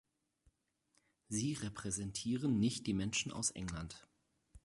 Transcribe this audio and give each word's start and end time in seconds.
Sie 1.29 1.53
repräsentieren 1.53 2.57
nicht 2.59 2.87
die 2.87 2.93
Menschen 2.95 3.31
aus 3.31 3.51
England. 3.51 4.07